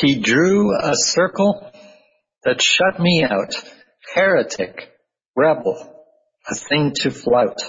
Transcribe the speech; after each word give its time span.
He 0.00 0.20
drew 0.20 0.70
a 0.80 0.92
circle 0.94 1.72
that 2.44 2.62
shut 2.62 3.00
me 3.00 3.24
out, 3.28 3.52
heretic, 4.14 4.90
rebel, 5.34 6.04
a 6.48 6.54
thing 6.54 6.92
to 7.02 7.10
flout. 7.10 7.60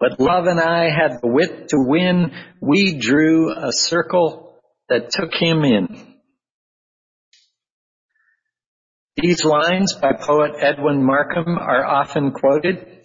But 0.00 0.18
love 0.18 0.46
and 0.46 0.60
I 0.60 0.84
had 0.84 1.20
the 1.20 1.28
wit 1.28 1.68
to 1.68 1.76
win. 1.78 2.32
We 2.60 2.98
drew 2.98 3.52
a 3.52 3.70
circle 3.70 4.58
that 4.88 5.10
took 5.10 5.32
him 5.34 5.62
in. 5.64 6.14
These 9.16 9.44
lines 9.44 9.94
by 9.94 10.12
poet 10.18 10.52
Edwin 10.60 11.02
Markham 11.02 11.58
are 11.58 11.84
often 11.84 12.32
quoted, 12.32 12.95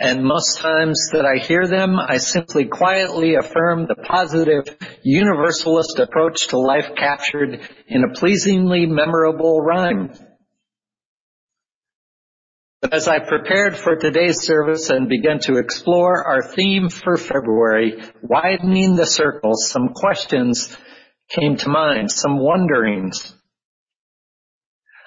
and 0.00 0.24
most 0.24 0.58
times 0.60 1.10
that 1.12 1.26
I 1.26 1.36
hear 1.36 1.66
them, 1.66 1.96
I 1.98 2.16
simply 2.16 2.64
quietly 2.64 3.34
affirm 3.34 3.86
the 3.86 3.94
positive 3.94 4.64
universalist 5.02 5.98
approach 5.98 6.48
to 6.48 6.58
life 6.58 6.92
captured 6.96 7.60
in 7.86 8.04
a 8.04 8.14
pleasingly 8.14 8.86
memorable 8.86 9.60
rhyme. 9.60 10.10
But 12.80 12.94
as 12.94 13.08
I 13.08 13.18
prepared 13.18 13.76
for 13.76 13.94
today's 13.94 14.40
service 14.40 14.88
and 14.88 15.06
began 15.06 15.38
to 15.40 15.58
explore 15.58 16.26
our 16.26 16.42
theme 16.42 16.88
for 16.88 17.18
February, 17.18 18.02
widening 18.22 18.96
the 18.96 19.04
circle, 19.04 19.52
some 19.54 19.90
questions 19.90 20.74
came 21.28 21.58
to 21.58 21.68
mind, 21.68 22.10
some 22.10 22.38
wonderings. 22.38 23.34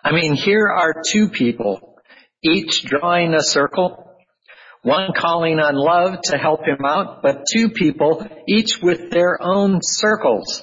I 0.04 0.12
mean, 0.12 0.36
here 0.36 0.68
are 0.68 1.02
two 1.12 1.30
people, 1.30 1.98
each 2.44 2.84
drawing 2.84 3.34
a 3.34 3.42
circle, 3.42 4.13
one 4.84 5.12
calling 5.16 5.60
on 5.60 5.76
love 5.76 6.20
to 6.26 6.38
help 6.38 6.66
him 6.66 6.86
out, 6.86 7.24
but 7.24 7.46
two 7.52 7.70
people, 7.70 8.28
each 8.48 8.80
with 8.82 9.10
their 9.10 9.42
own 9.42 9.80
circles. 9.82 10.62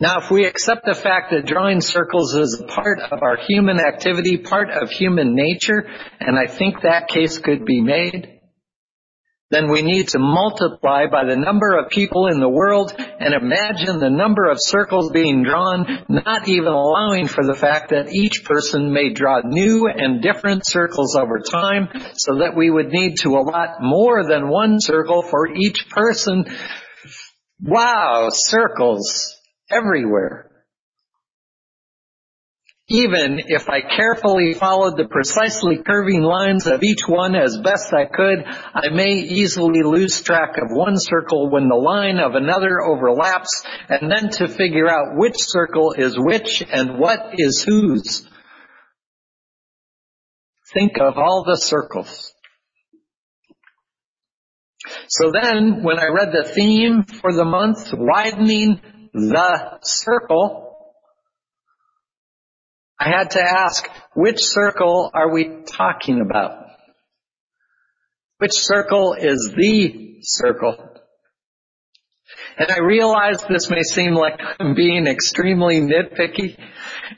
Now, 0.00 0.20
if 0.20 0.30
we 0.30 0.44
accept 0.44 0.86
the 0.86 0.94
fact 0.94 1.30
that 1.30 1.46
drawing 1.46 1.80
circles 1.80 2.34
is 2.34 2.60
a 2.60 2.66
part 2.66 3.00
of 3.00 3.22
our 3.22 3.36
human 3.46 3.78
activity, 3.78 4.38
part 4.38 4.70
of 4.70 4.90
human 4.90 5.34
nature, 5.34 5.86
and 6.18 6.38
I 6.38 6.46
think 6.46 6.82
that 6.82 7.08
case 7.08 7.38
could 7.38 7.64
be 7.64 7.80
made, 7.80 8.39
then 9.50 9.68
we 9.70 9.82
need 9.82 10.08
to 10.08 10.18
multiply 10.18 11.06
by 11.10 11.24
the 11.24 11.36
number 11.36 11.76
of 11.76 11.90
people 11.90 12.28
in 12.28 12.38
the 12.38 12.48
world 12.48 12.94
and 12.96 13.34
imagine 13.34 13.98
the 13.98 14.08
number 14.10 14.48
of 14.48 14.58
circles 14.60 15.10
being 15.10 15.42
drawn, 15.42 16.04
not 16.08 16.46
even 16.46 16.72
allowing 16.72 17.26
for 17.26 17.44
the 17.44 17.56
fact 17.56 17.90
that 17.90 18.12
each 18.12 18.44
person 18.44 18.92
may 18.92 19.12
draw 19.12 19.40
new 19.44 19.88
and 19.88 20.22
different 20.22 20.64
circles 20.64 21.16
over 21.16 21.40
time, 21.40 21.88
so 22.14 22.36
that 22.38 22.56
we 22.56 22.70
would 22.70 22.88
need 22.90 23.16
to 23.16 23.30
allot 23.30 23.82
more 23.82 24.24
than 24.24 24.48
one 24.48 24.80
circle 24.80 25.22
for 25.22 25.48
each 25.52 25.88
person. 25.90 26.44
Wow, 27.60 28.28
circles 28.30 29.34
everywhere. 29.70 30.49
Even 32.92 33.40
if 33.46 33.68
I 33.68 33.82
carefully 33.82 34.52
followed 34.52 34.96
the 34.96 35.06
precisely 35.08 35.76
curving 35.76 36.22
lines 36.22 36.66
of 36.66 36.82
each 36.82 37.02
one 37.06 37.36
as 37.36 37.56
best 37.56 37.92
I 37.92 38.06
could, 38.06 38.44
I 38.44 38.88
may 38.88 39.12
easily 39.12 39.84
lose 39.84 40.20
track 40.20 40.56
of 40.58 40.76
one 40.76 40.94
circle 40.96 41.50
when 41.50 41.68
the 41.68 41.76
line 41.76 42.18
of 42.18 42.34
another 42.34 42.80
overlaps, 42.82 43.64
and 43.88 44.10
then 44.10 44.30
to 44.30 44.48
figure 44.48 44.88
out 44.88 45.16
which 45.16 45.36
circle 45.36 45.92
is 45.92 46.18
which 46.18 46.64
and 46.68 46.98
what 46.98 47.34
is 47.34 47.62
whose. 47.62 48.26
Think 50.74 50.98
of 50.98 51.16
all 51.16 51.44
the 51.44 51.58
circles. 51.58 52.34
So 55.08 55.30
then, 55.30 55.84
when 55.84 56.00
I 56.00 56.06
read 56.06 56.32
the 56.32 56.50
theme 56.52 57.04
for 57.04 57.32
the 57.32 57.44
month, 57.44 57.92
widening 57.92 58.80
the 59.12 59.78
circle, 59.82 60.69
I 63.00 63.08
had 63.08 63.30
to 63.30 63.40
ask, 63.40 63.88
which 64.14 64.40
circle 64.40 65.10
are 65.14 65.32
we 65.32 65.62
talking 65.66 66.20
about? 66.20 66.66
Which 68.36 68.52
circle 68.52 69.14
is 69.14 69.54
the 69.56 70.18
circle? 70.20 70.76
And 72.58 72.70
I 72.70 72.80
realize 72.80 73.42
this 73.44 73.70
may 73.70 73.82
seem 73.82 74.12
like 74.12 74.38
I'm 74.58 74.74
being 74.74 75.06
extremely 75.06 75.80
nitpicky. 75.80 76.58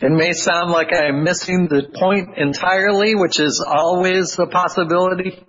It 0.00 0.10
may 0.12 0.34
sound 0.34 0.70
like 0.70 0.93
I'm 0.93 1.25
missing 1.25 1.66
the 1.66 1.91
point 1.93 2.38
entirely, 2.38 3.16
which 3.16 3.41
is 3.41 3.64
always 3.66 4.38
a 4.38 4.47
possibility. 4.47 5.44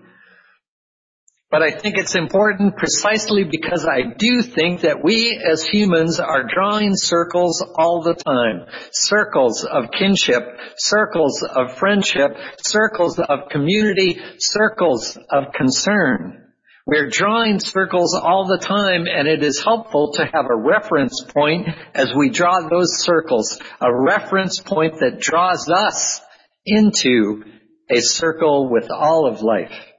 But 1.53 1.61
I 1.61 1.69
think 1.69 1.99
it's 1.99 2.15
important 2.15 2.77
precisely 2.77 3.43
because 3.43 3.85
I 3.85 4.15
do 4.17 4.41
think 4.41 4.81
that 4.81 5.03
we 5.03 5.39
as 5.39 5.63
humans 5.63 6.19
are 6.19 6.47
drawing 6.51 6.95
circles 6.95 7.63
all 7.77 8.01
the 8.01 8.15
time. 8.15 8.65
Circles 8.91 9.63
of 9.63 9.91
kinship, 9.91 10.41
circles 10.77 11.43
of 11.43 11.77
friendship, 11.77 12.31
circles 12.57 13.19
of 13.19 13.49
community, 13.51 14.19
circles 14.39 15.15
of 15.29 15.53
concern. 15.53 16.43
We're 16.87 17.11
drawing 17.11 17.59
circles 17.59 18.15
all 18.15 18.47
the 18.47 18.57
time 18.57 19.05
and 19.05 19.27
it 19.27 19.43
is 19.43 19.61
helpful 19.63 20.13
to 20.13 20.25
have 20.25 20.45
a 20.49 20.57
reference 20.57 21.23
point 21.23 21.67
as 21.93 22.15
we 22.15 22.31
draw 22.31 22.67
those 22.67 22.97
circles. 22.97 23.61
A 23.79 23.95
reference 23.95 24.59
point 24.59 25.01
that 25.01 25.19
draws 25.19 25.69
us 25.69 26.19
into 26.65 27.43
a 27.91 27.99
circle 27.99 28.71
with 28.71 28.89
all 28.89 29.27
of 29.31 29.43
life. 29.43 29.92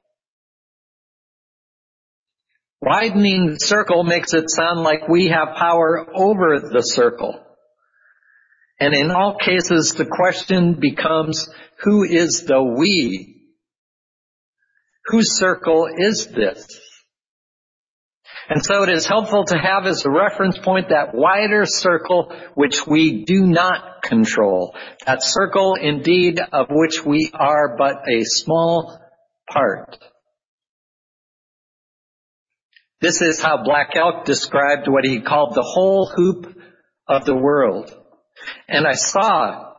Widening 2.84 3.52
the 3.52 3.60
circle 3.60 4.04
makes 4.04 4.34
it 4.34 4.50
sound 4.50 4.80
like 4.80 5.08
we 5.08 5.28
have 5.28 5.56
power 5.56 6.06
over 6.14 6.60
the 6.60 6.82
circle. 6.82 7.40
And 8.78 8.92
in 8.92 9.10
all 9.10 9.38
cases, 9.38 9.94
the 9.94 10.04
question 10.04 10.74
becomes, 10.74 11.48
who 11.82 12.04
is 12.04 12.44
the 12.44 12.62
we? 12.62 13.46
Whose 15.06 15.38
circle 15.38 15.88
is 15.96 16.26
this? 16.26 16.78
And 18.50 18.62
so 18.62 18.82
it 18.82 18.90
is 18.90 19.06
helpful 19.06 19.44
to 19.44 19.56
have 19.56 19.86
as 19.86 20.04
a 20.04 20.10
reference 20.10 20.58
point 20.58 20.90
that 20.90 21.14
wider 21.14 21.64
circle 21.64 22.34
which 22.54 22.86
we 22.86 23.24
do 23.24 23.46
not 23.46 24.02
control. 24.02 24.76
That 25.06 25.22
circle 25.22 25.76
indeed 25.80 26.38
of 26.52 26.66
which 26.68 27.02
we 27.02 27.30
are 27.32 27.78
but 27.78 28.02
a 28.06 28.24
small 28.24 29.00
part. 29.48 29.96
This 33.04 33.20
is 33.20 33.38
how 33.38 33.62
Black 33.62 33.90
Elk 33.96 34.24
described 34.24 34.88
what 34.88 35.04
he 35.04 35.20
called 35.20 35.54
the 35.54 35.60
whole 35.60 36.06
hoop 36.06 36.56
of 37.06 37.26
the 37.26 37.36
world. 37.36 37.94
And 38.66 38.86
I 38.86 38.94
saw 38.94 39.74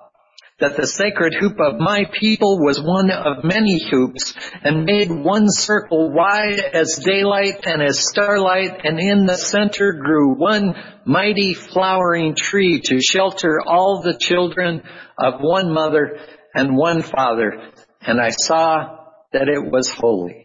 that 0.60 0.78
the 0.78 0.86
sacred 0.86 1.34
hoop 1.34 1.60
of 1.60 1.80
my 1.80 2.04
people 2.20 2.60
was 2.64 2.80
one 2.80 3.10
of 3.10 3.44
many 3.44 3.82
hoops 3.90 4.36
and 4.64 4.86
made 4.86 5.10
one 5.10 5.50
circle 5.50 6.12
wide 6.14 6.60
as 6.60 7.02
daylight 7.04 7.66
and 7.66 7.82
as 7.82 7.98
starlight 8.08 8.82
and 8.86 9.00
in 9.00 9.26
the 9.26 9.38
center 9.38 9.94
grew 9.94 10.36
one 10.36 10.76
mighty 11.08 11.56
flowering 11.56 12.36
tree 12.36 12.80
to 12.80 13.02
shelter 13.02 13.60
all 13.60 14.04
the 14.04 14.20
children 14.20 14.84
of 15.18 15.42
one 15.42 15.74
mother 15.74 16.20
and 16.54 16.78
one 16.78 17.02
father. 17.02 17.72
And 18.02 18.22
I 18.22 18.30
saw 18.30 19.00
that 19.34 19.50
it 19.50 19.72
was 19.72 19.90
holy. 19.90 20.45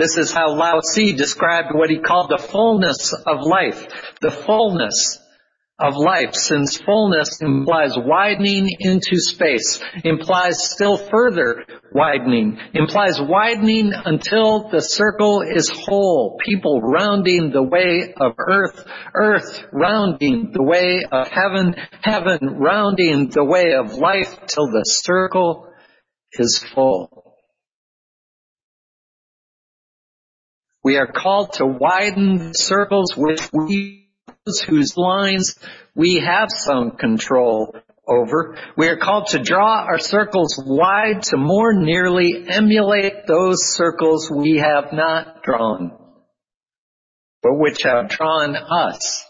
This 0.00 0.16
is 0.16 0.32
how 0.32 0.54
Lao 0.54 0.80
Tzu 0.80 1.12
described 1.12 1.74
what 1.74 1.90
he 1.90 1.98
called 1.98 2.30
the 2.30 2.38
fullness 2.38 3.12
of 3.12 3.42
life. 3.42 3.86
The 4.22 4.30
fullness 4.30 5.18
of 5.78 5.94
life, 5.94 6.34
since 6.34 6.80
fullness 6.80 7.42
implies 7.42 7.92
widening 7.98 8.70
into 8.80 9.18
space, 9.18 9.78
implies 10.02 10.64
still 10.64 10.96
further 10.96 11.66
widening, 11.92 12.58
implies 12.72 13.20
widening 13.20 13.92
until 13.92 14.70
the 14.70 14.80
circle 14.80 15.42
is 15.42 15.68
whole, 15.68 16.38
people 16.42 16.80
rounding 16.80 17.50
the 17.50 17.62
way 17.62 18.14
of 18.18 18.32
earth, 18.38 18.82
earth 19.14 19.66
rounding 19.70 20.52
the 20.54 20.62
way 20.62 21.04
of 21.12 21.28
heaven, 21.28 21.74
heaven 22.00 22.56
rounding 22.56 23.28
the 23.28 23.44
way 23.44 23.74
of 23.74 23.92
life 23.92 24.46
till 24.46 24.68
the 24.68 24.84
circle 24.86 25.68
is 26.32 26.58
full. 26.74 27.29
We 30.90 30.96
are 30.96 31.06
called 31.06 31.52
to 31.52 31.66
widen 31.66 32.48
the 32.48 32.52
circles 32.52 33.16
we, 33.16 34.08
whose 34.66 34.96
lines 34.96 35.56
we 35.94 36.16
have 36.16 36.48
some 36.50 36.96
control 36.96 37.76
over. 38.08 38.58
We 38.76 38.88
are 38.88 38.96
called 38.96 39.28
to 39.28 39.38
draw 39.38 39.84
our 39.84 40.00
circles 40.00 40.60
wide 40.66 41.22
to 41.30 41.36
more 41.36 41.74
nearly 41.74 42.44
emulate 42.48 43.28
those 43.28 43.72
circles 43.72 44.32
we 44.34 44.56
have 44.56 44.92
not 44.92 45.44
drawn, 45.44 45.92
but 47.40 47.54
which 47.54 47.84
have 47.84 48.08
drawn 48.08 48.56
us 48.56 49.24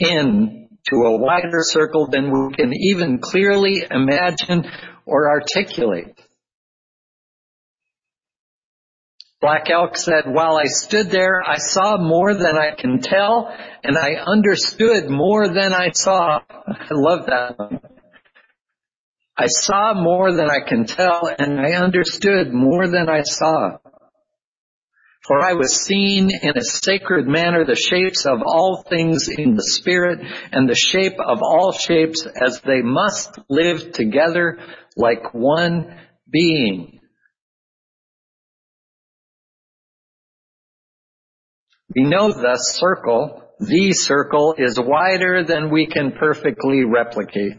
in 0.00 0.68
to 0.88 0.96
a 0.96 1.16
wider 1.16 1.60
circle 1.60 2.08
than 2.10 2.24
we 2.24 2.56
can 2.56 2.72
even 2.74 3.20
clearly 3.20 3.84
imagine 3.88 4.64
or 5.06 5.30
articulate. 5.30 6.20
Black 9.42 9.68
Elk 9.68 9.96
said, 9.96 10.22
while 10.26 10.56
I 10.56 10.66
stood 10.66 11.10
there, 11.10 11.42
I 11.44 11.56
saw 11.56 11.96
more 11.98 12.32
than 12.32 12.56
I 12.56 12.76
can 12.78 13.00
tell, 13.00 13.52
and 13.82 13.98
I 13.98 14.14
understood 14.24 15.10
more 15.10 15.48
than 15.48 15.74
I 15.74 15.90
saw. 15.92 16.38
I 16.48 16.86
love 16.92 17.26
that 17.26 17.58
one. 17.58 17.80
I 19.36 19.46
saw 19.46 19.94
more 19.94 20.32
than 20.32 20.48
I 20.48 20.60
can 20.60 20.86
tell, 20.86 21.28
and 21.36 21.60
I 21.60 21.72
understood 21.72 22.52
more 22.52 22.86
than 22.86 23.08
I 23.08 23.22
saw. 23.22 23.78
For 25.26 25.40
I 25.40 25.54
was 25.54 25.74
seeing 25.74 26.30
in 26.30 26.56
a 26.56 26.62
sacred 26.62 27.26
manner 27.26 27.64
the 27.64 27.74
shapes 27.74 28.24
of 28.26 28.42
all 28.46 28.84
things 28.88 29.28
in 29.28 29.56
the 29.56 29.64
Spirit, 29.64 30.20
and 30.52 30.68
the 30.68 30.76
shape 30.76 31.18
of 31.18 31.40
all 31.42 31.72
shapes 31.72 32.28
as 32.40 32.60
they 32.60 32.82
must 32.82 33.40
live 33.48 33.90
together 33.90 34.60
like 34.96 35.34
one 35.34 35.98
being. 36.30 37.00
We 41.94 42.04
know 42.04 42.32
the 42.32 42.56
circle, 42.56 43.42
the 43.60 43.92
circle, 43.92 44.54
is 44.56 44.78
wider 44.80 45.44
than 45.44 45.70
we 45.70 45.86
can 45.86 46.12
perfectly 46.12 46.84
replicate. 46.84 47.58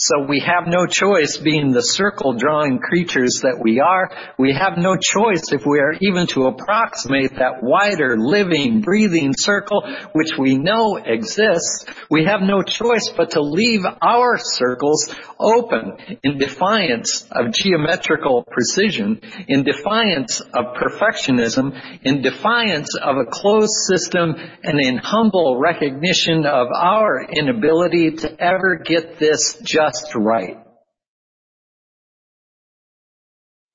So 0.00 0.24
we 0.28 0.38
have 0.46 0.68
no 0.68 0.86
choice 0.86 1.38
being 1.38 1.72
the 1.72 1.82
circle 1.82 2.34
drawing 2.34 2.78
creatures 2.78 3.40
that 3.42 3.58
we 3.60 3.80
are. 3.80 4.08
We 4.38 4.54
have 4.54 4.78
no 4.78 4.96
choice 4.96 5.50
if 5.50 5.66
we 5.66 5.80
are 5.80 5.92
even 6.00 6.28
to 6.28 6.46
approximate 6.46 7.34
that 7.34 7.64
wider 7.64 8.16
living, 8.16 8.80
breathing 8.80 9.34
circle 9.36 9.82
which 10.12 10.38
we 10.38 10.56
know 10.56 10.98
exists. 11.04 11.84
We 12.08 12.26
have 12.26 12.42
no 12.42 12.62
choice 12.62 13.08
but 13.08 13.32
to 13.32 13.40
leave 13.40 13.80
our 14.00 14.38
circles 14.38 15.12
open 15.36 15.96
in 16.22 16.38
defiance 16.38 17.26
of 17.32 17.50
geometrical 17.50 18.44
precision, 18.48 19.20
in 19.48 19.64
defiance 19.64 20.38
of 20.38 20.76
perfectionism, 20.76 21.74
in 22.04 22.22
defiance 22.22 22.94
of 22.94 23.16
a 23.16 23.28
closed 23.28 23.74
system, 23.88 24.36
and 24.62 24.78
in 24.78 24.98
humble 24.98 25.58
recognition 25.58 26.46
of 26.46 26.68
our 26.72 27.24
inability 27.24 28.12
to 28.12 28.40
ever 28.40 28.80
get 28.84 29.18
this 29.18 29.58
just 29.64 29.87
just 29.90 30.14
right. 30.14 30.58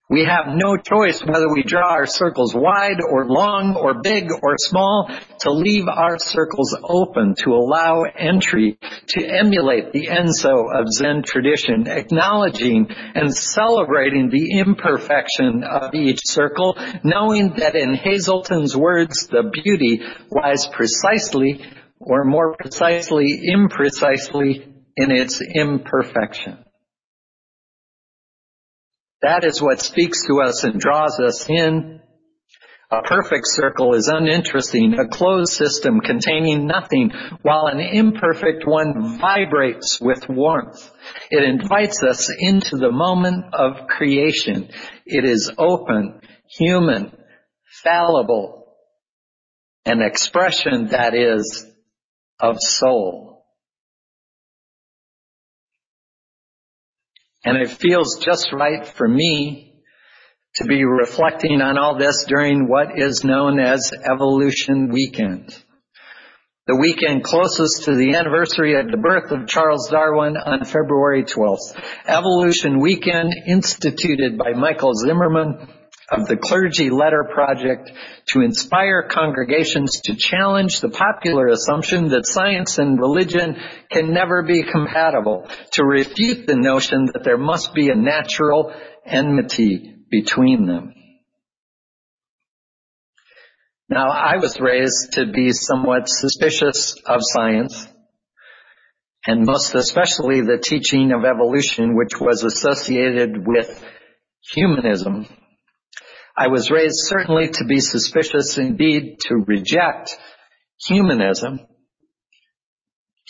We 0.10 0.26
have 0.26 0.54
no 0.54 0.78
choice 0.78 1.26
whether 1.26 1.52
we 1.52 1.64
draw 1.64 1.90
our 1.90 2.06
circles 2.06 2.54
wide 2.54 3.00
or 3.02 3.26
long 3.26 3.76
or 3.76 4.02
big 4.04 4.30
or 4.44 4.56
small 4.58 5.10
to 5.40 5.52
leave 5.52 5.86
our 5.88 6.20
circles 6.20 6.78
open 6.84 7.34
to 7.40 7.54
allow 7.54 8.04
entry 8.04 8.78
to 9.08 9.26
emulate 9.26 9.92
the 9.92 10.08
Enso 10.08 10.72
of 10.72 10.92
Zen 10.92 11.24
tradition, 11.26 11.88
acknowledging 11.88 12.90
and 12.92 13.34
celebrating 13.34 14.30
the 14.30 14.60
imperfection 14.60 15.64
of 15.64 15.96
each 15.96 16.20
circle, 16.26 16.78
knowing 17.04 17.56
that 17.58 17.76
in 17.76 17.96
Hazelden's 17.96 18.78
words, 18.78 19.26
the 19.28 19.50
beauty 19.52 20.02
lies 20.30 20.68
precisely 20.68 21.66
or 22.00 22.24
more 22.24 22.56
precisely, 22.56 23.50
imprecisely 23.50 24.73
in 24.96 25.12
its 25.12 25.42
imperfection. 25.42 26.64
That 29.22 29.46
is 29.46 29.62
what 29.62 29.80
speaks 29.80 30.26
to 30.28 30.42
us 30.42 30.64
and 30.64 30.80
draws 30.80 31.20
us 31.20 31.50
in. 31.50 32.02
A 32.92 33.02
perfect 33.02 33.48
circle 33.48 33.96
is 33.96 34.08
uninteresting, 34.08 35.00
a 35.00 35.08
closed 35.08 35.54
system 35.54 36.00
containing 36.00 36.68
nothing, 36.68 37.12
while 37.42 37.66
an 37.66 37.80
imperfect 37.80 38.68
one 38.68 39.18
vibrates 39.18 40.00
with 40.00 40.30
warmth. 40.30 40.92
It 41.32 41.44
invites 41.44 42.04
us 42.04 42.30
into 42.38 42.78
the 42.78 42.92
moment 42.92 43.46
of 43.54 43.88
creation. 43.88 44.70
It 45.08 45.26
is 45.26 45.52
open, 45.58 46.22
human, 46.48 47.18
fallible, 47.84 48.76
an 49.86 50.02
expression 50.02 50.90
that 50.90 51.16
is 51.16 51.66
of 52.40 52.58
soul. 52.60 53.33
And 57.46 57.58
it 57.58 57.70
feels 57.70 58.20
just 58.24 58.54
right 58.54 58.86
for 58.86 59.08
me 59.08 59.74
to 60.56 60.66
be 60.66 60.84
reflecting 60.86 61.62
on 61.62 61.78
all 61.78 61.98
this 61.98 62.26
during 62.28 62.70
what 62.70 62.98
is 62.98 63.24
known 63.24 63.60
as 63.60 63.92
Evolution 64.06 64.90
Weekend. 64.90 65.54
The 66.66 66.78
weekend 66.78 67.26
closest 67.26 67.84
to 67.84 67.96
the 67.96 68.16
anniversary 68.16 68.80
of 68.80 68.90
the 68.90 68.96
birth 68.96 69.32
of 69.32 69.48
Charles 69.48 69.90
Darwin 69.90 70.38
on 70.38 70.64
February 70.64 71.26
12th. 71.26 71.78
Evolution 72.08 72.80
Weekend 72.80 73.34
instituted 73.48 74.38
by 74.38 74.54
Michael 74.54 74.94
Zimmerman 74.94 75.68
of 76.10 76.28
the 76.28 76.38
Clergy 76.38 76.90
Letter 76.90 77.30
Project 77.34 77.92
to 78.28 78.42
inspire 78.42 79.08
congregations 79.10 80.02
to 80.02 80.16
challenge 80.16 80.82
the 80.82 80.90
popular 80.90 81.48
assumption 81.48 82.10
that 82.10 82.26
science 82.26 82.78
and 82.78 83.00
religion 83.00 83.58
can 83.90 84.14
never 84.14 84.44
be 84.44 84.64
compatible, 84.64 85.48
to 85.72 85.84
refute 85.84 86.46
the 86.46 86.56
notion 86.56 87.06
that 87.14 87.24
there 87.24 87.38
must 87.38 87.74
be 87.74 87.90
a 87.90 87.96
natural 87.96 88.74
enmity 89.06 89.96
between 90.10 90.66
them. 90.66 90.94
Now, 93.90 94.10
I 94.10 94.38
was 94.38 94.60
raised 94.60 95.14
to 95.14 95.32
be 95.32 95.52
somewhat 95.52 96.08
suspicious 96.08 96.96
of 97.06 97.20
science, 97.22 97.88
and 99.26 99.46
most 99.46 99.76
especially 99.76 100.42
the 100.42 100.58
teaching 100.58 101.12
of 101.12 101.26
evolution, 101.26 101.96
which 101.96 102.20
was 102.20 102.44
associated 102.44 103.46
with 103.46 103.84
humanism 104.52 105.28
I 106.36 106.48
was 106.48 106.72
raised 106.72 106.96
certainly 106.98 107.50
to 107.50 107.66
be 107.66 107.80
suspicious, 107.80 108.58
indeed 108.58 109.20
to 109.28 109.36
reject 109.36 110.18
humanism, 110.80 111.60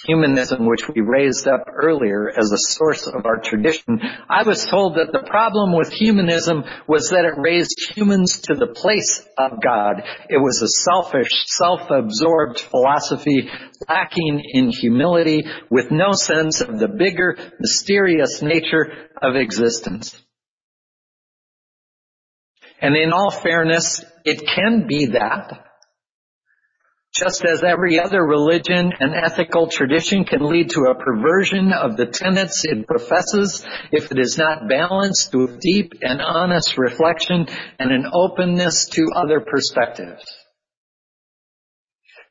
humanism 0.06 0.66
which 0.66 0.88
we 0.88 1.02
raised 1.02 1.46
up 1.48 1.66
earlier 1.68 2.30
as 2.30 2.52
a 2.52 2.58
source 2.58 3.08
of 3.08 3.26
our 3.26 3.42
tradition. 3.42 4.00
I 4.30 4.44
was 4.44 4.66
told 4.66 4.96
that 4.96 5.12
the 5.12 5.28
problem 5.28 5.76
with 5.76 5.92
humanism 5.92 6.64
was 6.88 7.10
that 7.10 7.26
it 7.26 7.38
raised 7.38 7.76
humans 7.94 8.40
to 8.44 8.54
the 8.54 8.68
place 8.68 9.22
of 9.38 9.62
God. 9.62 10.02
It 10.30 10.38
was 10.38 10.62
a 10.62 10.68
selfish, 10.90 11.30
self-absorbed 11.46 12.62
philosophy 12.62 13.50
lacking 13.90 14.44
in 14.54 14.70
humility 14.70 15.44
with 15.70 15.92
no 15.92 16.14
sense 16.14 16.62
of 16.62 16.80
the 16.80 16.88
bigger, 16.88 17.36
mysterious 17.60 18.42
nature 18.42 19.10
of 19.22 19.36
existence. 19.36 20.18
And 22.84 22.98
in 22.98 23.14
all 23.14 23.32
fairness, 23.32 24.04
it 24.26 24.46
can 24.46 24.88
be 24.88 25.06
that. 25.14 25.68
Just 27.16 27.46
as 27.46 27.64
every 27.64 27.98
other 27.98 28.22
religion 28.22 28.92
and 29.00 29.16
ethical 29.16 29.68
tradition 29.68 30.26
can 30.26 30.42
lead 30.50 30.72
to 30.72 30.82
a 30.90 30.96
perversion 30.96 31.72
of 31.72 31.96
the 31.96 32.08
tenets 32.08 32.66
it 32.66 32.86
professes 32.86 33.66
if 33.94 34.12
it 34.12 34.20
is 34.20 34.38
not 34.38 34.68
balanced 34.68 35.34
with 35.34 35.62
deep 35.62 35.94
and 36.02 36.22
honest 36.22 36.78
reflection 36.78 37.48
and 37.80 37.92
an 37.92 38.06
openness 38.12 38.88
to 38.88 39.12
other 39.16 39.40
perspectives. 39.40 40.26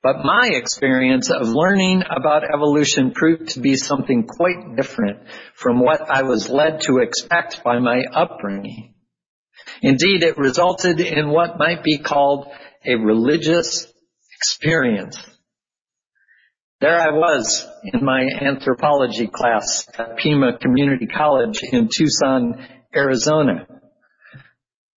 But 0.02 0.24
my 0.24 0.50
experience 0.52 1.30
of 1.30 1.48
learning 1.48 2.02
about 2.14 2.44
evolution 2.44 3.12
proved 3.12 3.50
to 3.50 3.60
be 3.60 3.76
something 3.76 4.26
quite 4.26 4.76
different 4.76 5.20
from 5.54 5.80
what 5.80 6.10
I 6.10 6.24
was 6.24 6.50
led 6.50 6.82
to 6.82 6.98
expect 6.98 7.64
by 7.64 7.78
my 7.78 8.02
upbringing. 8.12 8.92
Indeed, 9.82 10.22
it 10.22 10.38
resulted 10.38 11.00
in 11.00 11.30
what 11.30 11.58
might 11.58 11.82
be 11.82 11.98
called 11.98 12.46
a 12.84 12.94
religious 12.96 13.86
experience. 14.36 15.18
There 16.80 16.98
I 16.98 17.10
was 17.10 17.66
in 17.84 18.04
my 18.04 18.28
anthropology 18.40 19.28
class 19.28 19.88
at 19.96 20.16
Pima 20.16 20.58
Community 20.58 21.06
College 21.06 21.60
in 21.62 21.88
Tucson, 21.88 22.66
Arizona 22.94 23.66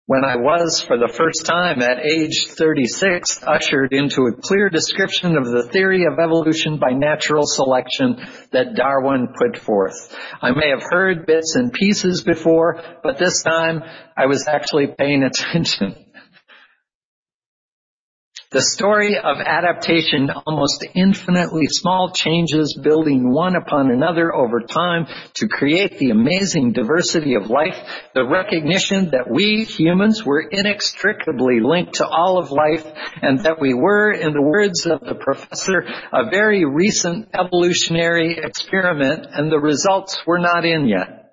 when 0.07 0.24
I 0.24 0.35
was, 0.35 0.83
for 0.85 0.97
the 0.97 1.12
first 1.12 1.47
time 1.47 1.81
at 1.81 2.05
age 2.05 2.45
36, 2.50 3.41
ushered 3.41 3.91
into 3.91 4.27
a 4.27 4.33
clear 4.39 4.69
description 4.69 5.35
of 5.35 5.45
the 5.45 5.67
theory 5.71 6.05
of 6.05 6.19
evolution 6.19 6.77
by 6.77 6.91
natural 6.91 7.45
selection 7.45 8.17
that 8.51 8.75
Darwin 8.75 9.29
put 9.35 9.57
forth. 9.57 10.15
I 10.39 10.51
may 10.51 10.69
have 10.69 10.83
heard 10.88 11.25
bits 11.25 11.55
and 11.55 11.74
pieces 11.74 12.24
before, 12.24 12.83
but 13.01 13.17
this 13.17 13.41
time 13.41 13.81
I 14.15 14.27
was 14.27 14.47
actually 14.47 14.93
paying 14.95 15.24
attention. 15.31 16.04
The 18.55 18.62
story 18.62 19.17
of 19.17 19.41
adaptation, 19.41 20.29
almost 20.29 20.85
infinitely 20.95 21.65
small 21.67 22.12
changes 22.12 22.79
building 22.81 23.33
one 23.33 23.57
upon 23.57 23.91
another 23.91 24.33
over 24.33 24.62
time 24.62 25.07
to 25.33 25.50
create 25.50 25.97
the 25.97 26.12
amazing 26.12 26.71
diversity 26.71 27.33
of 27.33 27.50
life, 27.50 27.75
the 28.13 28.25
recognition 28.25 29.09
that 29.09 29.29
we 29.29 29.65
humans 29.65 30.24
were 30.25 30.39
inextricably 30.39 31.59
linked 31.59 31.95
to 31.95 32.07
all 32.07 32.38
of 32.38 32.50
life 32.50 32.89
and 33.21 33.39
that 33.41 33.59
we 33.59 33.74
were, 33.74 34.13
in 34.13 34.31
the 34.31 34.41
words 34.41 34.85
of 34.85 35.01
the 35.01 35.15
professor, 35.15 35.83
a 36.13 36.29
very 36.29 36.63
recent 36.63 37.27
evolutionary 37.33 38.39
experiment 38.41 39.27
and 39.33 39.51
the 39.51 39.59
results 39.59 40.25
were 40.25 40.39
not 40.39 40.63
in 40.63 40.88
yet. 40.88 41.25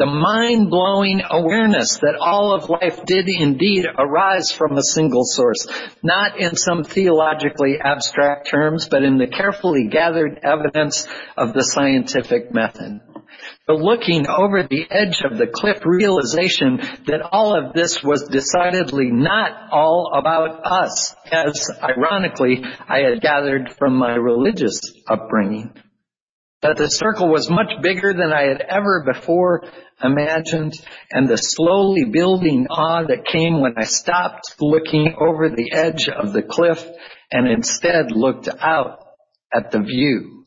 The 0.00 0.06
mind-blowing 0.06 1.20
awareness 1.28 1.98
that 1.98 2.16
all 2.18 2.54
of 2.54 2.70
life 2.70 3.04
did 3.04 3.28
indeed 3.28 3.84
arise 3.98 4.50
from 4.50 4.78
a 4.78 4.82
single 4.82 5.24
source, 5.26 5.66
not 6.02 6.40
in 6.40 6.56
some 6.56 6.84
theologically 6.84 7.76
abstract 7.78 8.48
terms, 8.48 8.88
but 8.88 9.02
in 9.02 9.18
the 9.18 9.26
carefully 9.26 9.88
gathered 9.88 10.40
evidence 10.42 11.06
of 11.36 11.52
the 11.52 11.62
scientific 11.62 12.50
method. 12.50 12.98
The 13.66 13.74
looking 13.74 14.26
over 14.26 14.62
the 14.62 14.86
edge 14.90 15.20
of 15.22 15.36
the 15.36 15.46
cliff 15.46 15.84
realization 15.84 16.78
that 17.04 17.20
all 17.30 17.54
of 17.54 17.74
this 17.74 18.02
was 18.02 18.22
decidedly 18.22 19.10
not 19.10 19.70
all 19.70 20.12
about 20.14 20.64
us, 20.64 21.14
as 21.30 21.70
ironically 21.82 22.64
I 22.88 23.00
had 23.00 23.20
gathered 23.20 23.74
from 23.78 23.96
my 23.96 24.14
religious 24.14 24.80
upbringing. 25.06 25.74
That 26.62 26.76
the 26.76 26.88
circle 26.88 27.28
was 27.28 27.48
much 27.48 27.72
bigger 27.82 28.12
than 28.12 28.32
I 28.32 28.42
had 28.42 28.60
ever 28.60 29.04
before 29.10 29.62
imagined, 30.02 30.74
and 31.10 31.28
the 31.28 31.38
slowly 31.38 32.04
building 32.04 32.66
awe 32.68 33.04
that 33.06 33.24
came 33.24 33.60
when 33.60 33.74
I 33.78 33.84
stopped 33.84 34.56
looking 34.60 35.14
over 35.18 35.48
the 35.48 35.72
edge 35.72 36.08
of 36.08 36.32
the 36.32 36.42
cliff 36.42 36.86
and 37.30 37.48
instead 37.48 38.12
looked 38.12 38.48
out 38.60 39.00
at 39.54 39.70
the 39.70 39.80
view 39.80 40.39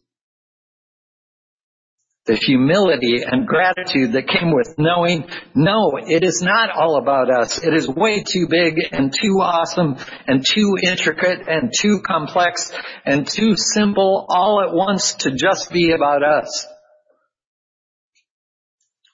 the 2.25 2.35
humility 2.35 3.21
and 3.21 3.45
gratitude 3.45 4.13
that 4.13 4.29
came 4.29 4.53
with 4.53 4.75
knowing, 4.77 5.27
no, 5.53 5.97
it 5.97 6.23
is 6.23 6.41
not 6.41 6.69
all 6.69 6.97
about 6.97 7.29
us. 7.29 7.61
It 7.61 7.73
is 7.73 7.87
way 7.87 8.23
too 8.23 8.47
big 8.47 8.79
and 8.91 9.13
too 9.13 9.39
awesome 9.41 9.97
and 10.25 10.45
too 10.45 10.77
intricate 10.81 11.47
and 11.47 11.71
too 11.77 11.99
complex 12.05 12.71
and 13.05 13.27
too 13.27 13.57
simple 13.57 14.25
all 14.29 14.61
at 14.61 14.73
once 14.73 15.15
to 15.15 15.31
just 15.31 15.71
be 15.71 15.91
about 15.91 16.23
us. 16.23 16.65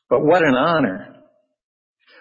But 0.10 0.24
what 0.24 0.44
an 0.44 0.56
honor. 0.56 1.19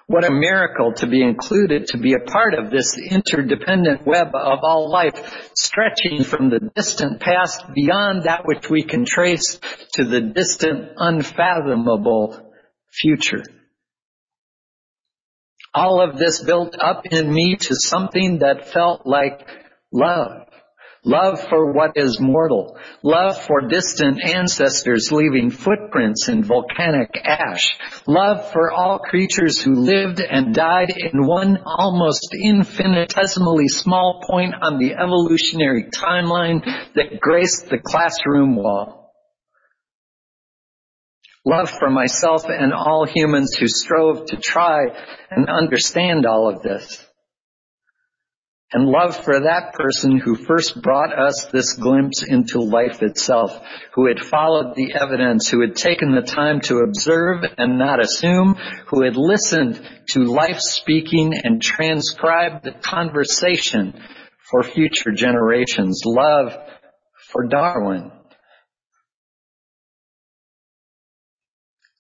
What 0.09 0.25
a 0.25 0.33
miracle 0.33 0.95
to 0.95 1.07
be 1.07 1.23
included, 1.23 1.89
to 1.89 1.99
be 1.99 2.15
a 2.15 2.31
part 2.31 2.55
of 2.55 2.71
this 2.71 2.97
interdependent 2.97 4.07
web 4.07 4.29
of 4.29 4.61
all 4.63 4.91
life, 4.91 5.51
stretching 5.55 6.25
from 6.25 6.49
the 6.49 6.71
distant 6.75 7.21
past 7.21 7.63
beyond 7.75 8.23
that 8.23 8.47
which 8.47 8.71
we 8.71 8.85
can 8.85 9.05
trace 9.05 9.61
to 9.93 10.05
the 10.07 10.23
distant, 10.23 10.93
unfathomable 10.97 12.41
future. 12.91 13.45
All 15.75 16.01
of 16.01 16.19
this 16.19 16.43
built 16.43 16.75
up 16.81 17.05
in 17.05 17.31
me 17.31 17.57
to 17.57 17.77
something 17.77 18.39
that 18.39 18.73
felt 18.73 19.07
like 19.07 19.47
love 19.93 20.48
love 21.09 21.41
for 21.49 21.73
what 21.73 21.93
is 21.97 22.21
mortal, 22.21 22.77
love 23.03 23.41
for 23.47 23.63
distant 23.63 24.23
ancestors 24.23 25.11
leaving 25.11 25.51
footprints 25.51 26.29
in 26.29 26.45
volcanic 26.45 27.11
ash, 27.25 27.79
love 28.07 28.53
for 28.53 28.71
all 28.71 28.99
creatures 28.99 29.61
who 29.61 29.75
lived 29.75 30.21
and 30.21 30.55
died 30.55 30.91
in 30.91 31.27
one 31.27 31.57
almost 31.65 32.35
infinitesimally 32.35 33.69
small 33.69 34.23
point 34.29 34.55
on 34.61 34.79
the 34.79 34.93
evolutionary 34.93 35.85
timeline 35.85 36.63
that 36.95 37.19
graced 37.21 37.71
the 37.71 37.79
classroom 37.79 38.55
wall. 38.55 39.15
Love 41.47 41.71
for 41.71 41.89
myself 41.89 42.45
and 42.49 42.75
all 42.75 43.07
humans 43.07 43.55
who 43.55 43.67
strove 43.67 44.27
to 44.27 44.37
try 44.37 44.81
and 45.31 45.49
understand 45.49 46.27
all 46.27 46.55
of 46.55 46.61
this 46.61 47.08
and 48.73 48.87
love 48.87 49.17
for 49.25 49.41
that 49.41 49.73
person 49.73 50.19
who 50.19 50.35
first 50.35 50.81
brought 50.83 51.19
us 51.19 51.47
this 51.47 51.73
glimpse 51.73 52.23
into 52.23 52.61
life 52.61 53.03
itself, 53.03 53.59
who 53.95 54.07
had 54.07 54.21
followed 54.21 54.75
the 54.75 54.93
evidence, 54.95 55.49
who 55.49 55.63
had 55.63 55.75
taken 55.75 56.15
the 56.15 56.21
time 56.23 56.61
to 56.61 56.79
observe 56.79 57.45
and 57.57 57.79
not 57.79 57.99
assume, 57.99 58.57
who 58.89 59.05
had 59.05 59.17
listened 59.17 59.81
to 60.09 60.25
life 60.25 60.61
speaking 60.61 61.33
and 61.35 61.63
transcribed 61.63 62.63
the 62.63 62.73
conversation 62.73 63.95
for 64.51 64.63
future 64.63 65.13
generations. 65.13 66.03
Love 66.05 66.55
for 67.33 67.47
Darwin. 67.47 68.13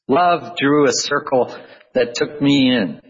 Love 0.07 0.57
drew 0.57 0.87
a 0.87 0.93
circle 0.93 1.55
that 1.95 2.15
took 2.15 2.41
me 2.43 2.75
in. 2.75 3.01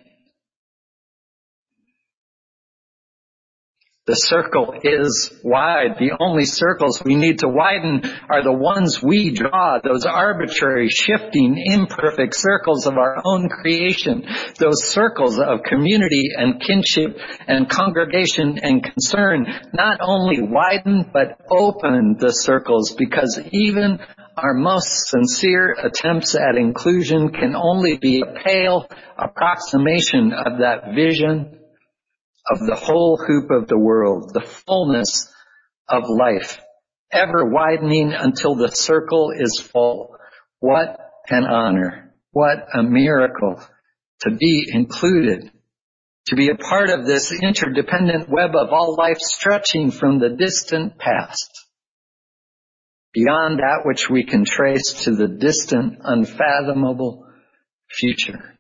The 4.08 4.14
circle 4.14 4.72
is 4.82 5.30
wide. 5.44 5.96
The 5.98 6.16
only 6.18 6.46
circles 6.46 7.04
we 7.04 7.14
need 7.14 7.40
to 7.40 7.48
widen 7.48 8.00
are 8.30 8.42
the 8.42 8.56
ones 8.56 9.02
we 9.02 9.32
draw, 9.32 9.80
those 9.84 10.06
arbitrary, 10.06 10.88
shifting, 10.88 11.62
imperfect 11.62 12.34
circles 12.34 12.86
of 12.86 12.96
our 12.96 13.20
own 13.22 13.50
creation, 13.50 14.24
those 14.58 14.88
circles 14.88 15.38
of 15.38 15.62
community 15.62 16.30
and 16.34 16.58
kinship 16.58 17.18
and 17.46 17.68
congregation 17.68 18.58
and 18.62 18.82
concern, 18.82 19.46
not 19.74 19.98
only 20.00 20.40
widen 20.40 21.10
but 21.12 21.38
open 21.50 22.16
the 22.18 22.32
circles 22.32 22.94
because 22.96 23.38
even 23.52 23.98
our 24.38 24.54
most 24.54 25.08
sincere 25.08 25.76
attempts 25.82 26.34
at 26.34 26.56
inclusion 26.56 27.28
can 27.28 27.54
only 27.54 27.98
be 27.98 28.22
a 28.22 28.40
pale 28.42 28.88
approximation 29.18 30.32
of 30.32 30.60
that 30.60 30.94
vision 30.94 31.58
of 32.50 32.60
the 32.60 32.76
whole 32.76 33.16
hoop 33.16 33.50
of 33.50 33.68
the 33.68 33.78
world, 33.78 34.32
the 34.32 34.46
fullness 34.66 35.32
of 35.88 36.04
life, 36.08 36.60
ever 37.12 37.44
widening 37.44 38.12
until 38.12 38.54
the 38.54 38.68
circle 38.68 39.32
is 39.36 39.58
full. 39.58 40.16
What 40.60 40.98
an 41.28 41.44
honor. 41.44 42.14
What 42.32 42.66
a 42.74 42.82
miracle 42.82 43.62
to 44.22 44.30
be 44.30 44.66
included, 44.72 45.50
to 46.26 46.36
be 46.36 46.50
a 46.50 46.56
part 46.56 46.90
of 46.90 47.06
this 47.06 47.32
interdependent 47.32 48.28
web 48.28 48.54
of 48.54 48.70
all 48.70 48.96
life 48.96 49.18
stretching 49.18 49.90
from 49.90 50.18
the 50.18 50.30
distant 50.30 50.98
past 50.98 51.68
beyond 53.12 53.58
that 53.58 53.84
which 53.84 54.08
we 54.10 54.24
can 54.24 54.44
trace 54.44 55.04
to 55.04 55.14
the 55.14 55.28
distant, 55.28 55.98
unfathomable 56.02 57.26
future. 57.90 58.57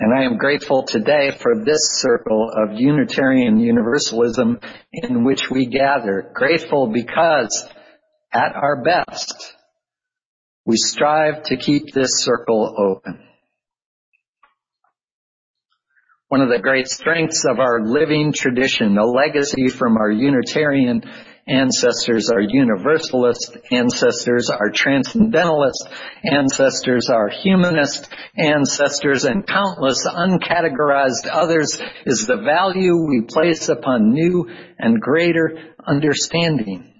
And 0.00 0.14
I 0.16 0.22
am 0.22 0.36
grateful 0.36 0.84
today 0.84 1.32
for 1.32 1.64
this 1.64 2.00
circle 2.00 2.52
of 2.54 2.78
Unitarian 2.78 3.58
Universalism 3.58 4.60
in 4.92 5.24
which 5.24 5.50
we 5.50 5.66
gather. 5.66 6.30
Grateful 6.34 6.92
because 6.92 7.66
at 8.32 8.54
our 8.54 8.84
best, 8.84 9.56
we 10.64 10.76
strive 10.76 11.42
to 11.44 11.56
keep 11.56 11.92
this 11.92 12.22
circle 12.22 12.74
open. 12.78 13.18
One 16.28 16.42
of 16.42 16.50
the 16.50 16.60
great 16.60 16.86
strengths 16.86 17.44
of 17.44 17.58
our 17.58 17.84
living 17.84 18.32
tradition, 18.32 18.96
a 18.98 19.04
legacy 19.04 19.68
from 19.68 19.96
our 19.96 20.12
Unitarian 20.12 21.02
ancestors, 21.48 22.30
our 22.30 22.40
universalist 22.40 23.56
ancestors, 23.72 24.50
our 24.50 24.70
transcendentalist 24.70 25.88
ancestors, 26.24 27.08
our 27.08 27.28
humanist 27.28 28.08
ancestors, 28.36 29.24
and 29.24 29.46
countless 29.46 30.06
uncategorized 30.06 31.28
others 31.30 31.80
is 32.04 32.26
the 32.26 32.36
value 32.36 33.08
we 33.08 33.22
place 33.22 33.68
upon 33.68 34.12
new 34.12 34.48
and 34.78 35.00
greater 35.00 35.74
understanding. 35.86 36.92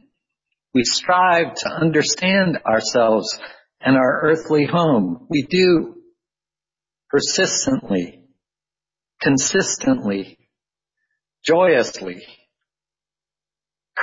We 0.75 0.85
strive 0.85 1.55
to 1.55 1.71
understand 1.71 2.59
ourselves 2.67 3.38
and 3.81 3.97
our 3.97 4.21
earthly 4.23 4.67
home. 4.67 5.26
We 5.28 5.47
do 5.49 5.97
persistently, 7.11 8.23
consistently, 9.21 10.38
joyously, 11.45 12.23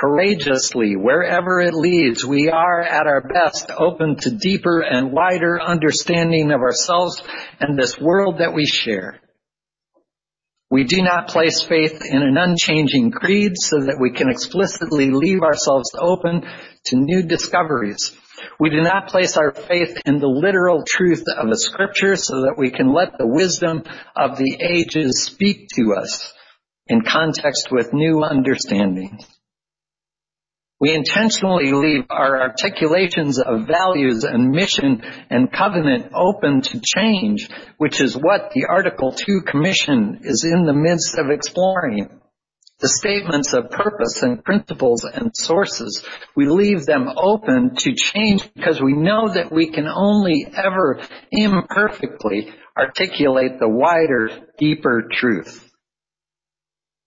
courageously 0.00 0.96
wherever 0.96 1.60
it 1.60 1.74
leads. 1.74 2.24
We 2.24 2.50
are 2.50 2.82
at 2.82 3.06
our 3.06 3.22
best 3.22 3.70
open 3.76 4.16
to 4.16 4.30
deeper 4.30 4.80
and 4.80 5.12
wider 5.12 5.60
understanding 5.60 6.50
of 6.52 6.60
ourselves 6.60 7.22
and 7.60 7.78
this 7.78 7.98
world 7.98 8.38
that 8.38 8.54
we 8.54 8.66
share. 8.66 9.20
We 10.70 10.84
do 10.84 11.00
not 11.00 11.28
place 11.28 11.62
faith 11.62 12.02
in 12.04 12.22
an 12.22 12.36
unchanging 12.36 13.12
creed 13.12 13.52
so 13.54 13.80
that 13.80 13.98
we 14.00 14.10
can 14.10 14.28
explicitly 14.28 15.10
leave 15.10 15.42
ourselves 15.42 15.90
open 15.96 16.42
to 16.86 16.96
new 16.96 17.22
discoveries. 17.22 18.16
We 18.58 18.70
do 18.70 18.82
not 18.82 19.08
place 19.08 19.36
our 19.36 19.52
faith 19.52 19.96
in 20.04 20.18
the 20.18 20.26
literal 20.26 20.82
truth 20.86 21.24
of 21.36 21.48
a 21.48 21.56
scripture 21.56 22.16
so 22.16 22.42
that 22.42 22.56
we 22.58 22.70
can 22.70 22.92
let 22.92 23.16
the 23.16 23.26
wisdom 23.26 23.84
of 24.16 24.38
the 24.38 24.56
ages 24.60 25.24
speak 25.24 25.68
to 25.76 25.94
us 25.94 26.32
in 26.88 27.02
context 27.02 27.68
with 27.70 27.92
new 27.92 28.22
understandings. 28.24 29.35
We 30.78 30.92
intentionally 30.92 31.72
leave 31.72 32.04
our 32.10 32.38
articulations 32.38 33.40
of 33.40 33.66
values 33.66 34.24
and 34.24 34.50
mission 34.50 35.02
and 35.30 35.50
covenant 35.50 36.12
open 36.14 36.60
to 36.60 36.82
change, 36.84 37.48
which 37.78 38.02
is 38.02 38.14
what 38.14 38.50
the 38.52 38.66
Article 38.68 39.12
2 39.12 39.40
Commission 39.46 40.20
is 40.22 40.44
in 40.44 40.66
the 40.66 40.74
midst 40.74 41.16
of 41.16 41.30
exploring. 41.30 42.20
The 42.78 42.90
statements 42.90 43.54
of 43.54 43.70
purpose 43.70 44.22
and 44.22 44.44
principles 44.44 45.04
and 45.04 45.34
sources, 45.34 46.04
we 46.36 46.46
leave 46.46 46.84
them 46.84 47.08
open 47.16 47.74
to 47.76 47.94
change 47.94 48.52
because 48.52 48.78
we 48.78 48.92
know 48.92 49.32
that 49.32 49.50
we 49.50 49.70
can 49.70 49.86
only 49.88 50.46
ever 50.54 51.00
imperfectly 51.32 52.52
articulate 52.76 53.58
the 53.58 53.68
wider, 53.68 54.28
deeper 54.58 55.08
truth. 55.10 55.65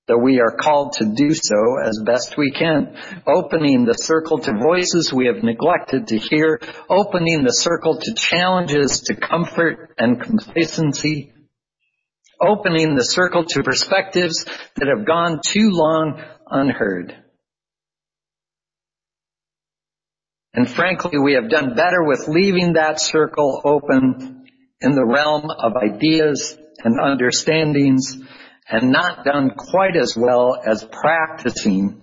Though 0.10 0.18
we 0.18 0.40
are 0.40 0.58
called 0.60 0.94
to 0.94 1.06
do 1.06 1.36
so 1.36 1.78
as 1.86 2.02
best 2.04 2.36
we 2.36 2.50
can, 2.50 2.98
opening 3.28 3.86
the 3.86 3.94
circle 3.94 4.40
to 4.40 4.54
voices 4.58 5.14
we 5.14 5.28
have 5.28 5.44
neglected 5.44 6.08
to 6.08 6.18
hear, 6.18 6.60
opening 6.90 7.44
the 7.44 7.54
circle 7.54 7.96
to 7.96 8.14
challenges, 8.16 9.02
to 9.02 9.16
comfort 9.16 9.94
and 10.00 10.20
complacency, 10.20 11.32
opening 12.42 12.96
the 12.96 13.04
circle 13.04 13.46
to 13.46 13.62
perspectives 13.62 14.46
that 14.78 14.88
have 14.88 15.06
gone 15.06 15.42
too 15.46 15.70
long 15.70 16.20
unheard. 16.50 17.16
And 20.56 20.68
frankly, 20.68 21.20
we 21.20 21.34
have 21.34 21.52
done 21.52 21.76
better 21.76 22.04
with 22.04 22.28
leaving 22.28 22.74
that 22.74 23.00
circle 23.00 23.62
open 23.64 24.48
in 24.82 24.96
the 24.96 25.06
realm 25.06 25.52
of 25.52 25.74
ideas 25.76 26.58
and 26.84 27.00
understandings 27.00 28.18
and 28.70 28.92
not 28.92 29.26
done 29.26 29.52
quite 29.58 29.96
as 29.96 30.16
well 30.16 30.62
as 30.64 30.86
practicing 30.86 32.02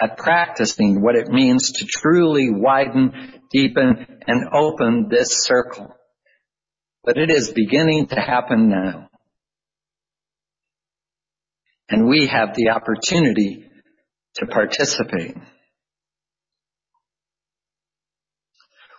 at 0.00 0.18
practicing 0.18 1.00
what 1.00 1.14
it 1.14 1.28
means 1.28 1.72
to 1.72 1.86
truly 1.86 2.48
widen, 2.50 3.42
deepen, 3.52 4.06
and 4.26 4.48
open 4.52 5.08
this 5.08 5.44
circle. 5.44 5.94
But 7.04 7.16
it 7.16 7.30
is 7.30 7.52
beginning 7.52 8.08
to 8.08 8.16
happen 8.16 8.68
now. 8.68 9.08
And 11.88 12.08
we 12.08 12.26
have 12.26 12.56
the 12.56 12.70
opportunity 12.70 13.70
to 14.36 14.46
participate. 14.46 15.36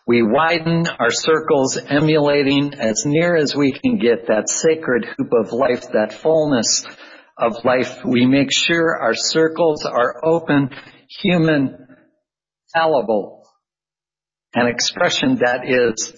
We 0.08 0.22
widen 0.22 0.86
our 0.88 1.10
circles, 1.10 1.78
emulating 1.78 2.76
as 2.76 3.04
near 3.06 3.36
as 3.36 3.56
we 3.56 3.72
can 3.72 3.98
get 3.98 4.28
that 4.28 4.50
sacred 4.50 5.06
hoop 5.06 5.32
of 5.34 5.52
life, 5.52 5.92
that 5.94 6.14
fullness 6.14 6.86
of 7.38 7.66
life. 7.66 8.06
We 8.06 8.28
make 8.28 8.50
sure 8.52 9.02
our 9.02 9.16
circles 9.16 9.84
are 9.84 10.24
open, 10.24 10.70
human, 11.10 11.88
fallible, 12.72 13.48
an 14.54 14.68
expression 14.68 15.38
that 15.38 15.62
is 15.68 16.14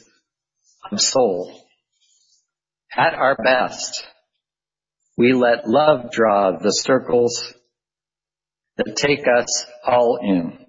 of 0.91 0.99
soul. 0.99 1.63
At 2.93 3.13
our 3.13 3.37
best, 3.41 4.05
we 5.17 5.31
let 5.31 5.65
love 5.65 6.11
draw 6.11 6.57
the 6.57 6.71
circles 6.71 7.53
that 8.75 8.97
take 8.97 9.25
us 9.27 9.65
all 9.85 10.19
in. 10.21 10.66